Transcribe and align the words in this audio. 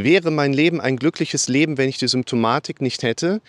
Wäre 0.00 0.30
mein 0.30 0.52
Leben 0.52 0.80
ein 0.80 0.96
glückliches 0.96 1.48
Leben, 1.48 1.76
wenn 1.76 1.88
ich 1.88 1.98
die 1.98 2.06
Symptomatik 2.06 2.80
nicht 2.80 3.02
hätte? 3.02 3.40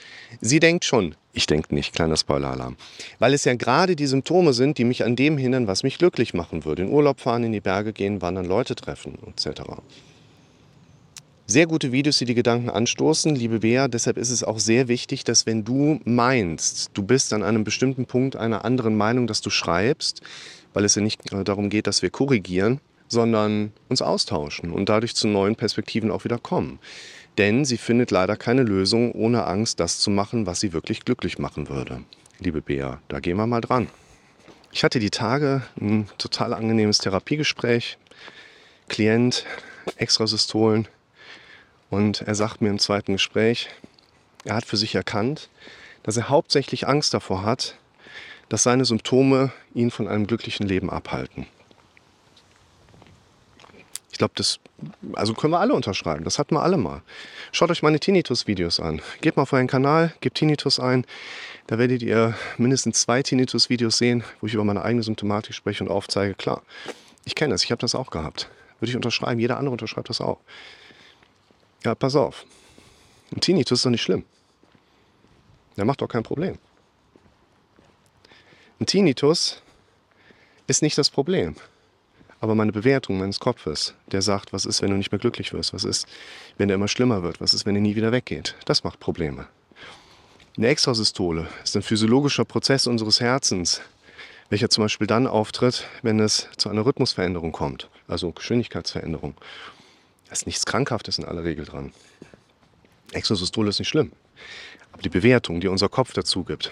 Sie 0.42 0.60
denkt 0.60 0.84
schon. 0.84 1.14
Ich 1.32 1.46
denke 1.46 1.76
nicht, 1.76 1.94
kleiner 1.94 2.18
Spoiler-Alarm. 2.18 2.76
Weil 3.20 3.36
es 3.36 3.46
ja 3.46 3.54
gerade 3.54 3.96
die 3.96 4.08
Symptome 4.08 4.54
sind, 4.54 4.80
die 4.80 4.84
mich 4.84 5.04
an 5.04 5.16
dem 5.16 5.38
hindern, 5.38 5.68
was 5.68 5.84
mich 5.84 6.00
glücklich 6.00 6.34
machen 6.34 6.66
würde. 6.66 6.82
In 6.82 6.90
Urlaub 6.90 7.20
fahren, 7.20 7.44
in 7.44 7.52
die 7.52 7.62
Berge 7.62 7.94
gehen, 7.94 8.24
wandern, 8.24 8.46
Leute 8.46 8.74
treffen 8.74 9.20
etc. 9.28 9.62
Sehr 11.46 11.68
gute 11.68 11.92
Videos, 11.92 12.18
die 12.18 12.26
die 12.26 12.34
Gedanken 12.34 12.72
anstoßen, 12.72 13.36
liebe 13.36 13.60
Bea. 13.60 13.88
Deshalb 13.88 14.18
ist 14.18 14.32
es 14.32 14.44
auch 14.44 14.58
sehr 14.58 14.88
wichtig, 14.88 15.24
dass 15.26 15.46
wenn 15.46 15.64
du 15.64 16.00
meinst, 16.04 16.90
du 16.96 17.04
bist 17.04 17.32
an 17.32 17.44
einem 17.44 17.64
bestimmten 17.64 18.08
Punkt 18.08 18.36
einer 18.36 18.66
anderen 18.66 18.98
Meinung, 18.98 19.28
dass 19.28 19.42
du 19.42 19.52
schreibst, 19.52 20.24
weil 20.74 20.84
es 20.84 20.96
ja 20.96 21.04
nicht 21.04 21.32
äh, 21.32 21.44
darum 21.44 21.70
geht, 21.70 21.86
dass 21.86 22.02
wir 22.02 22.10
korrigieren, 22.10 22.82
sondern 23.10 23.74
uns 23.90 24.02
austauschen 24.02 24.72
und 24.72 24.88
dadurch 24.88 25.16
zu 25.16 25.28
neuen 25.28 25.56
Perspektiven 25.56 26.12
auch 26.12 26.24
wieder 26.24 26.38
kommen. 26.38 26.80
Denn 27.38 27.66
sie 27.66 27.78
findet 27.78 28.12
leider 28.12 28.38
keine 28.38 28.64
Lösung, 28.64 29.12
ohne 29.14 29.46
Angst, 29.46 29.80
das 29.80 30.00
zu 30.00 30.10
machen, 30.10 30.46
was 30.46 30.60
sie 30.60 30.74
wirklich 30.74 31.04
glücklich 31.06 31.40
machen 31.40 31.70
würde. 31.70 32.04
Liebe 32.40 32.62
Bea, 32.62 33.02
da 33.08 33.20
gehen 33.20 33.38
wir 33.38 33.48
mal 33.48 33.62
dran. 33.62 33.88
Ich 34.72 34.84
hatte 34.84 35.00
die 35.00 35.10
Tage 35.10 35.64
ein 35.82 36.08
total 36.18 36.54
angenehmes 36.54 37.00
Therapiegespräch. 37.00 37.98
Klient, 38.88 39.46
Extrasystolen. 39.96 40.88
Und 41.90 42.22
er 42.22 42.36
sagt 42.36 42.62
mir 42.62 42.70
im 42.70 42.80
zweiten 42.80 43.14
Gespräch, 43.14 43.70
er 44.46 44.56
hat 44.56 44.66
für 44.66 44.78
sich 44.78 44.94
erkannt, 44.94 45.50
dass 46.04 46.18
er 46.18 46.30
hauptsächlich 46.30 46.88
Angst 46.88 47.14
davor 47.14 47.44
hat, 47.44 47.76
dass 48.48 48.64
seine 48.64 48.86
Symptome 48.86 49.52
ihn 49.74 49.92
von 49.92 50.08
einem 50.08 50.28
glücklichen 50.28 50.68
Leben 50.68 50.90
abhalten 50.90 51.48
glaube, 54.20 54.34
das 54.36 54.60
also 55.14 55.34
können 55.34 55.54
wir 55.54 55.60
alle 55.60 55.74
unterschreiben. 55.74 56.24
Das 56.24 56.38
hatten 56.38 56.54
wir 56.54 56.62
alle 56.62 56.78
mal. 56.78 57.02
Schaut 57.52 57.72
euch 57.72 57.82
meine 57.82 58.00
Tinnitus-Videos 58.00 58.80
an. 58.80 59.02
Geht 59.22 59.36
mal 59.36 59.44
auf 59.44 59.52
meinen 59.52 59.68
Kanal, 59.68 60.14
gebt 60.22 60.38
Tinnitus 60.38 60.80
ein. 60.80 61.06
Da 61.66 61.80
werdet 61.80 62.04
ihr 62.04 62.36
mindestens 62.58 63.02
zwei 63.02 63.24
Tinnitus-Videos 63.24 63.98
sehen, 63.98 64.24
wo 64.40 64.48
ich 64.48 64.54
über 64.54 64.64
meine 64.64 64.84
eigene 64.84 65.02
Symptomatik 65.02 65.56
spreche 65.56 65.84
und 65.84 65.90
aufzeige. 65.90 66.36
Klar, 66.36 66.62
ich 67.26 67.34
kenne 67.34 67.54
das, 67.54 67.64
ich 67.64 67.72
habe 67.72 67.82
das 67.82 67.96
auch 67.96 68.12
gehabt. 68.12 68.50
Würde 68.80 68.90
ich 68.90 68.96
unterschreiben, 68.96 69.40
jeder 69.40 69.58
andere 69.58 69.72
unterschreibt 69.72 70.10
das 70.10 70.22
auch. 70.22 70.40
Ja, 71.84 71.96
pass 71.96 72.16
auf. 72.16 72.46
Ein 73.34 73.40
Tinnitus 73.40 73.80
ist 73.80 73.86
doch 73.86 73.90
nicht 73.90 74.04
schlimm. 74.04 74.26
Der 75.78 75.86
macht 75.86 76.02
doch 76.02 76.08
kein 76.08 76.24
Problem. 76.24 76.58
Ein 78.80 78.86
Tinnitus 78.86 79.62
ist 80.68 80.82
nicht 80.82 80.98
das 80.98 81.10
Problem. 81.10 81.56
Aber 82.42 82.56
meine 82.56 82.72
Bewertung 82.72 83.18
meines 83.18 83.40
Kopfes, 83.40 83.94
der 84.12 84.22
sagt, 84.22 84.54
was 84.54 84.66
ist, 84.66 84.82
wenn 84.82 84.92
du 84.92 84.98
nicht 84.98 85.12
mehr 85.12 85.20
glücklich 85.20 85.52
wirst? 85.54 85.74
Was 85.74 85.84
ist, 85.84 86.08
wenn 86.58 86.70
der 86.70 86.76
immer 86.76 86.88
schlimmer 86.88 87.22
wird? 87.22 87.42
Was 87.42 87.54
ist, 87.54 87.66
wenn 87.66 87.76
er 87.76 87.82
nie 87.82 87.96
wieder 87.96 88.12
weggeht? 88.12 88.56
Das 88.66 88.84
macht 88.84 89.00
Probleme. 89.00 89.48
Eine 90.58 90.68
Extrasystole 90.68 91.48
ist 91.64 91.76
ein 91.76 91.82
physiologischer 91.82 92.46
Prozess 92.46 92.88
unseres 92.88 93.20
Herzens, 93.20 93.82
welcher 94.50 94.70
zum 94.70 94.84
Beispiel 94.84 95.08
dann 95.08 95.28
auftritt, 95.28 95.88
wenn 96.02 96.20
es 96.20 96.48
zu 96.58 96.70
einer 96.70 96.86
Rhythmusveränderung 96.86 97.52
kommt, 97.52 97.90
also 98.08 98.32
Geschwindigkeitsveränderung. 98.32 99.36
Da 100.26 100.34
ist 100.34 100.48
nichts 100.48 100.66
Krankhaftes 100.66 101.18
in 101.18 101.26
aller 101.26 101.44
Regel 101.44 101.66
dran. 101.66 101.92
Extrasystole 103.12 103.70
ist 103.70 103.80
nicht 103.80 103.90
schlimm. 103.90 104.12
Aber 104.92 105.02
die 105.02 105.10
Bewertung, 105.10 105.62
die 105.62 105.68
unser 105.68 105.90
Kopf 105.90 106.14
dazu 106.14 106.44
gibt, 106.44 106.72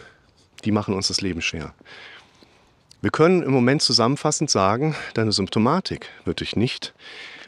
die 0.66 0.72
machen 0.72 0.94
uns 0.94 1.08
das 1.08 1.22
Leben 1.22 1.42
schwer. 1.42 1.73
Wir 3.00 3.12
können 3.12 3.44
im 3.44 3.52
Moment 3.52 3.84
zusammenfassend 3.84 4.50
sagen, 4.50 4.95
deine 5.14 5.31
Symptomatik 5.31 6.09
wird 6.26 6.40
dich 6.40 6.56
nicht 6.56 6.95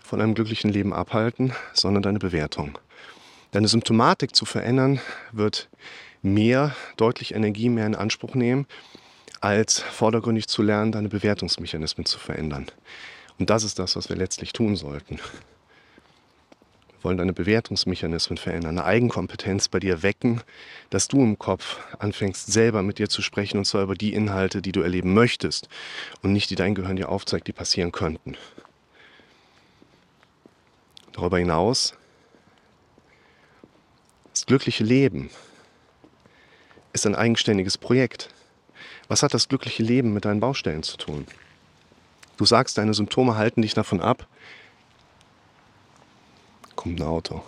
von 0.03 0.22
einem 0.22 0.36
glücklichen 0.36 0.69
Leben 0.69 0.94
abhalten, 0.94 1.53
sondern 1.73 2.03
deine 2.03 2.19
Bewertung. 2.19 2.78
Deine 3.50 3.67
Symptomatik 3.67 4.36
zu 4.36 4.45
verändern 4.45 5.00
wird 5.31 5.69
mehr, 6.22 6.75
deutlich 6.97 7.34
Energie 7.34 7.69
mehr 7.69 7.88
in 7.88 7.96
Anspruch 7.96 8.35
nehmen, 8.35 8.68
als 9.41 9.79
vordergründig 9.79 10.47
zu 10.47 10.62
lernen, 10.62 10.91
deine 10.91 11.09
Bewertungsmechanismen 11.09 12.06
zu 12.06 12.19
verändern. 12.19 12.68
Und 13.40 13.50
das 13.50 13.63
ist 13.63 13.79
das, 13.79 13.96
was 13.96 14.07
wir 14.09 14.18
letztlich 14.18 14.53
tun 14.53 14.75
sollten 14.75 15.19
wollen 17.01 17.17
deine 17.17 17.33
Bewertungsmechanismen 17.33 18.37
verändern, 18.37 18.77
eine 18.77 18.85
Eigenkompetenz 18.85 19.67
bei 19.67 19.79
dir 19.79 20.03
wecken, 20.03 20.41
dass 20.89 21.07
du 21.07 21.21
im 21.21 21.39
Kopf 21.39 21.79
anfängst, 21.99 22.51
selber 22.51 22.81
mit 22.83 22.99
dir 22.99 23.09
zu 23.09 23.21
sprechen 23.21 23.57
und 23.57 23.65
zwar 23.65 23.83
über 23.83 23.95
die 23.95 24.13
Inhalte, 24.13 24.61
die 24.61 24.71
du 24.71 24.81
erleben 24.81 25.13
möchtest 25.13 25.69
und 26.21 26.33
nicht 26.33 26.49
die 26.49 26.55
dein 26.55 26.75
Gehirn 26.75 26.95
dir 26.95 27.09
aufzeigt, 27.09 27.47
die 27.47 27.53
passieren 27.53 27.91
könnten. 27.91 28.35
Darüber 31.13 31.37
hinaus, 31.37 31.93
das 34.31 34.45
glückliche 34.45 34.83
Leben 34.83 35.29
ist 36.93 37.05
ein 37.05 37.16
eigenständiges 37.16 37.77
Projekt. 37.77 38.29
Was 39.07 39.23
hat 39.23 39.33
das 39.33 39.49
glückliche 39.49 39.83
Leben 39.83 40.13
mit 40.13 40.25
deinen 40.25 40.39
Baustellen 40.39 40.83
zu 40.83 40.97
tun? 40.97 41.25
Du 42.37 42.45
sagst, 42.45 42.77
deine 42.77 42.93
Symptome 42.93 43.35
halten 43.35 43.61
dich 43.61 43.73
davon 43.73 43.99
ab, 43.99 44.27
kommt 46.79 47.01
ein 47.01 47.06
Auto. 47.06 47.41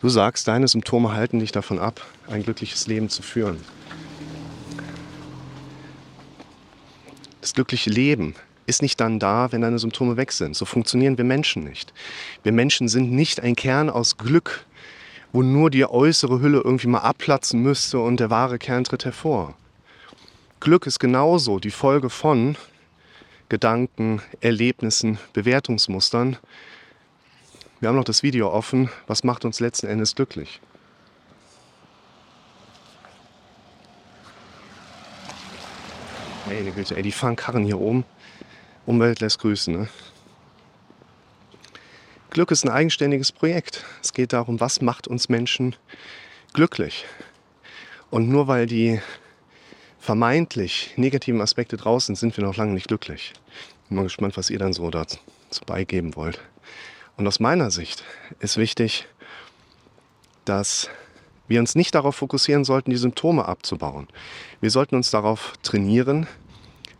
Du 0.00 0.08
sagst, 0.08 0.48
deine 0.48 0.66
Symptome 0.66 1.12
halten 1.12 1.38
dich 1.38 1.52
davon 1.52 1.78
ab, 1.78 2.04
ein 2.28 2.42
glückliches 2.42 2.88
Leben 2.88 3.08
zu 3.08 3.22
führen. 3.22 3.58
Das 7.40 7.54
glückliche 7.54 7.90
Leben 7.90 8.34
ist 8.66 8.82
nicht 8.82 8.98
dann 8.98 9.20
da, 9.20 9.52
wenn 9.52 9.60
deine 9.60 9.78
Symptome 9.78 10.16
weg 10.16 10.32
sind. 10.32 10.56
So 10.56 10.64
funktionieren 10.64 11.16
wir 11.16 11.24
Menschen 11.24 11.62
nicht. 11.62 11.94
Wir 12.42 12.50
Menschen 12.50 12.88
sind 12.88 13.12
nicht 13.12 13.38
ein 13.38 13.54
Kern 13.54 13.88
aus 13.88 14.16
Glück, 14.16 14.66
wo 15.32 15.44
nur 15.44 15.70
die 15.70 15.86
äußere 15.86 16.40
Hülle 16.40 16.60
irgendwie 16.64 16.88
mal 16.88 17.02
abplatzen 17.02 17.62
müsste 17.62 18.00
und 18.00 18.18
der 18.18 18.30
wahre 18.30 18.58
Kern 18.58 18.82
tritt 18.82 19.04
hervor. 19.04 19.54
Glück 20.58 20.88
ist 20.88 20.98
genauso 20.98 21.60
die 21.60 21.70
Folge 21.70 22.10
von 22.10 22.56
Gedanken, 23.48 24.20
Erlebnissen, 24.40 25.18
Bewertungsmustern, 25.34 26.38
wir 27.82 27.88
haben 27.88 27.96
noch 27.96 28.04
das 28.04 28.22
Video 28.22 28.48
offen. 28.48 28.90
Was 29.08 29.24
macht 29.24 29.44
uns 29.44 29.58
letzten 29.58 29.88
Endes 29.88 30.14
glücklich? 30.14 30.60
Meine 36.46 36.70
Güte, 36.70 36.96
ey, 36.96 37.02
die 37.02 37.10
fahren 37.10 37.34
Karren 37.34 37.64
hier 37.64 37.80
oben. 37.80 38.04
Umwelt 38.86 39.18
lässt 39.18 39.40
grüßen. 39.40 39.74
Ne? 39.74 39.88
Glück 42.30 42.52
ist 42.52 42.64
ein 42.64 42.68
eigenständiges 42.68 43.32
Projekt. 43.32 43.84
Es 44.00 44.12
geht 44.12 44.32
darum, 44.32 44.60
was 44.60 44.80
macht 44.80 45.08
uns 45.08 45.28
Menschen 45.28 45.74
glücklich. 46.52 47.04
Und 48.10 48.28
nur 48.28 48.46
weil 48.46 48.66
die 48.66 49.00
vermeintlich 49.98 50.92
negativen 50.94 51.40
Aspekte 51.40 51.76
draußen 51.76 52.14
sind, 52.14 52.32
sind 52.32 52.36
wir 52.36 52.44
noch 52.44 52.56
lange 52.56 52.74
nicht 52.74 52.86
glücklich. 52.86 53.32
Bin 53.88 53.96
mal 53.96 54.04
gespannt, 54.04 54.36
was 54.36 54.50
ihr 54.50 54.60
dann 54.60 54.72
so 54.72 54.88
dazu 54.88 55.18
beigeben 55.66 56.14
wollt. 56.14 56.40
Und 57.16 57.26
aus 57.26 57.40
meiner 57.40 57.70
Sicht 57.70 58.04
ist 58.40 58.56
wichtig, 58.56 59.06
dass 60.44 60.88
wir 61.46 61.60
uns 61.60 61.74
nicht 61.74 61.94
darauf 61.94 62.16
fokussieren 62.16 62.64
sollten, 62.64 62.90
die 62.90 62.96
Symptome 62.96 63.46
abzubauen. 63.46 64.08
Wir 64.60 64.70
sollten 64.70 64.96
uns 64.96 65.10
darauf 65.10 65.52
trainieren, 65.62 66.26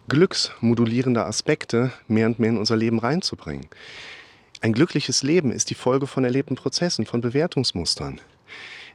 glücksmodulierende 0.08 1.24
Aspekte 1.24 1.92
mehr 2.06 2.26
und 2.26 2.38
mehr 2.38 2.50
in 2.50 2.58
unser 2.58 2.76
Leben 2.76 2.98
reinzubringen. 2.98 3.66
Ein 4.60 4.74
glückliches 4.74 5.22
Leben 5.22 5.50
ist 5.50 5.70
die 5.70 5.74
Folge 5.74 6.06
von 6.06 6.24
erlebten 6.24 6.54
Prozessen, 6.54 7.06
von 7.06 7.20
Bewertungsmustern. 7.20 8.20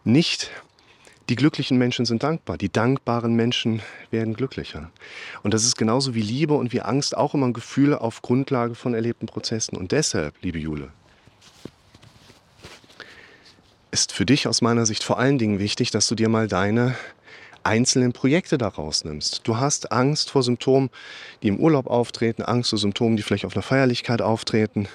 Nicht 0.03 0.51
die 1.29 1.35
glücklichen 1.35 1.77
Menschen 1.77 2.05
sind 2.05 2.23
dankbar, 2.23 2.57
die 2.57 2.71
dankbaren 2.71 3.35
Menschen 3.35 3.81
werden 4.11 4.33
glücklicher. 4.33 4.91
Und 5.43 5.53
das 5.53 5.65
ist 5.65 5.75
genauso 5.75 6.15
wie 6.15 6.21
Liebe 6.21 6.53
und 6.53 6.71
wie 6.71 6.81
Angst 6.81 7.17
auch 7.17 7.33
immer 7.33 7.47
ein 7.47 7.53
Gefühl 7.53 7.93
auf 7.93 8.21
Grundlage 8.21 8.75
von 8.75 8.93
erlebten 8.93 9.25
Prozessen. 9.25 9.75
Und 9.75 9.91
deshalb, 9.91 10.35
liebe 10.41 10.59
Jule, 10.59 10.89
ist 13.97 14.11
für 14.11 14.27
dich 14.27 14.47
aus 14.47 14.61
meiner 14.61 14.85
Sicht 14.85 15.03
vor 15.03 15.17
allen 15.17 15.39
Dingen 15.39 15.57
wichtig, 15.57 15.89
dass 15.89 16.05
du 16.05 16.13
dir 16.13 16.29
mal 16.29 16.47
deine 16.47 16.95
einzelnen 17.63 18.13
Projekte 18.13 18.59
daraus 18.59 19.03
nimmst. 19.03 19.41
Du 19.45 19.57
hast 19.57 19.91
Angst 19.91 20.29
vor 20.29 20.43
Symptomen, 20.43 20.91
die 21.41 21.47
im 21.47 21.57
Urlaub 21.57 21.87
auftreten, 21.87 22.43
Angst 22.43 22.69
vor 22.69 22.77
Symptomen, 22.77 23.17
die 23.17 23.23
vielleicht 23.23 23.43
auf 23.43 23.55
einer 23.55 23.63
Feierlichkeit 23.63 24.21
auftreten. 24.21 24.87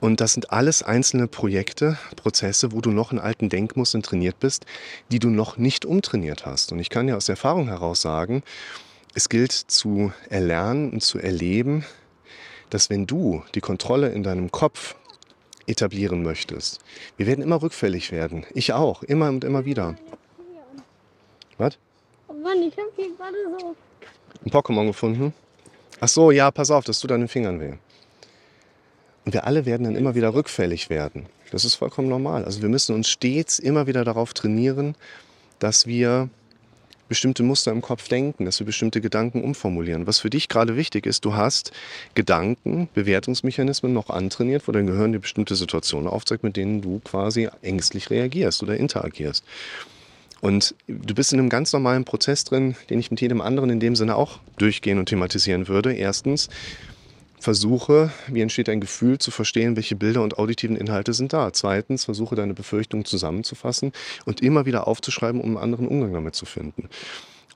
Und 0.00 0.22
das 0.22 0.32
sind 0.32 0.50
alles 0.50 0.82
einzelne 0.82 1.26
Projekte, 1.26 1.98
Prozesse, 2.16 2.72
wo 2.72 2.80
du 2.80 2.90
noch 2.90 3.12
in 3.12 3.18
alten 3.18 3.50
Denkmustern 3.50 4.02
trainiert 4.02 4.40
bist, 4.40 4.64
die 5.12 5.18
du 5.18 5.28
noch 5.28 5.58
nicht 5.58 5.84
umtrainiert 5.84 6.46
hast. 6.46 6.72
Und 6.72 6.78
ich 6.78 6.88
kann 6.88 7.08
ja 7.08 7.16
aus 7.16 7.28
Erfahrung 7.28 7.68
heraus 7.68 8.00
sagen, 8.00 8.42
es 9.12 9.28
gilt 9.28 9.52
zu 9.52 10.10
erlernen 10.30 10.90
und 10.90 11.02
zu 11.02 11.18
erleben, 11.18 11.84
dass 12.70 12.88
wenn 12.88 13.06
du 13.06 13.42
die 13.54 13.60
Kontrolle 13.60 14.08
in 14.08 14.22
deinem 14.22 14.50
Kopf 14.50 14.94
etablieren 15.66 16.22
möchtest. 16.22 16.80
Wir 17.16 17.26
werden 17.26 17.42
immer 17.42 17.60
rückfällig 17.60 18.12
werden. 18.12 18.44
Ich 18.54 18.72
auch, 18.72 19.02
immer 19.02 19.28
und 19.28 19.44
immer 19.44 19.64
wieder. 19.64 19.96
Was? 21.58 21.78
Oh 22.28 22.32
Mann, 22.32 22.62
ich 22.62 22.76
habe 22.76 22.90
hier 22.96 23.14
gerade 23.16 23.36
so. 23.58 23.76
Ein 24.44 24.50
Pokémon 24.50 24.86
gefunden? 24.86 25.32
Ach 26.00 26.08
so, 26.08 26.30
ja, 26.30 26.50
pass 26.50 26.70
auf, 26.70 26.84
das 26.84 27.00
tut 27.00 27.10
deinen 27.10 27.28
Fingern 27.28 27.60
weh. 27.60 27.72
Und 29.24 29.32
wir 29.32 29.44
alle 29.44 29.66
werden 29.66 29.84
dann 29.84 29.96
immer 29.96 30.14
wieder 30.14 30.34
rückfällig 30.34 30.88
werden. 30.90 31.26
Das 31.50 31.64
ist 31.64 31.74
vollkommen 31.74 32.08
normal. 32.08 32.44
Also 32.44 32.62
wir 32.62 32.68
müssen 32.68 32.94
uns 32.94 33.08
stets 33.08 33.58
immer 33.58 33.86
wieder 33.86 34.04
darauf 34.04 34.34
trainieren, 34.34 34.94
dass 35.58 35.86
wir 35.86 36.28
bestimmte 37.08 37.42
Muster 37.42 37.72
im 37.72 37.82
Kopf 37.82 38.08
denken, 38.08 38.44
dass 38.44 38.58
wir 38.58 38.66
bestimmte 38.66 39.00
Gedanken 39.00 39.42
umformulieren. 39.42 40.06
Was 40.06 40.18
für 40.18 40.30
dich 40.30 40.48
gerade 40.48 40.76
wichtig 40.76 41.06
ist, 41.06 41.24
du 41.24 41.34
hast 41.34 41.72
Gedanken, 42.14 42.88
Bewertungsmechanismen 42.94 43.92
noch 43.92 44.10
antrainiert, 44.10 44.66
wo 44.66 44.72
dein 44.72 44.86
Gehirn 44.86 45.12
dir 45.12 45.20
bestimmte 45.20 45.56
Situationen 45.56 46.08
aufzeigt, 46.08 46.42
mit 46.42 46.56
denen 46.56 46.82
du 46.82 47.00
quasi 47.00 47.48
ängstlich 47.62 48.10
reagierst 48.10 48.62
oder 48.62 48.76
interagierst. 48.76 49.44
Und 50.40 50.74
du 50.86 51.14
bist 51.14 51.32
in 51.32 51.38
einem 51.38 51.48
ganz 51.48 51.72
normalen 51.72 52.04
Prozess 52.04 52.44
drin, 52.44 52.76
den 52.90 52.98
ich 52.98 53.10
mit 53.10 53.20
jedem 53.20 53.40
anderen 53.40 53.70
in 53.70 53.80
dem 53.80 53.96
Sinne 53.96 54.16
auch 54.16 54.38
durchgehen 54.58 54.98
und 54.98 55.06
thematisieren 55.06 55.66
würde. 55.66 55.94
Erstens, 55.94 56.48
versuche, 57.46 58.10
wie 58.26 58.40
entsteht 58.40 58.68
ein 58.68 58.80
Gefühl, 58.80 59.18
zu 59.18 59.30
verstehen, 59.30 59.76
welche 59.76 59.94
Bilder 59.94 60.20
und 60.22 60.36
auditiven 60.36 60.74
Inhalte 60.74 61.12
sind 61.12 61.32
da. 61.32 61.52
Zweitens, 61.52 62.04
versuche 62.04 62.34
deine 62.34 62.54
Befürchtungen 62.54 63.04
zusammenzufassen 63.04 63.92
und 64.24 64.40
immer 64.40 64.66
wieder 64.66 64.88
aufzuschreiben, 64.88 65.40
um 65.40 65.50
einen 65.50 65.58
anderen 65.58 65.86
Umgang 65.86 66.12
damit 66.12 66.34
zu 66.34 66.44
finden. 66.44 66.88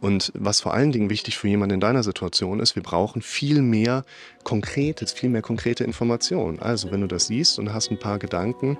Und 0.00 0.30
was 0.36 0.60
vor 0.60 0.74
allen 0.74 0.92
Dingen 0.92 1.10
wichtig 1.10 1.36
für 1.36 1.48
jemanden 1.48 1.74
in 1.74 1.80
deiner 1.80 2.04
Situation 2.04 2.60
ist, 2.60 2.76
wir 2.76 2.84
brauchen 2.84 3.20
viel 3.20 3.62
mehr 3.62 4.04
Konkretes, 4.44 5.12
viel 5.12 5.28
mehr 5.28 5.42
konkrete 5.42 5.82
Informationen. 5.82 6.60
Also, 6.60 6.92
wenn 6.92 7.00
du 7.00 7.08
das 7.08 7.26
siehst 7.26 7.58
und 7.58 7.74
hast 7.74 7.90
ein 7.90 7.98
paar 7.98 8.20
Gedanken, 8.20 8.78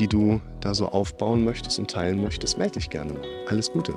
die 0.00 0.08
du 0.08 0.40
da 0.60 0.74
so 0.74 0.88
aufbauen 0.88 1.44
möchtest 1.44 1.78
und 1.78 1.88
teilen 1.88 2.20
möchtest, 2.20 2.58
melde 2.58 2.80
dich 2.80 2.90
gerne 2.90 3.12
mal. 3.12 3.28
Alles 3.46 3.70
Gute. 3.70 3.94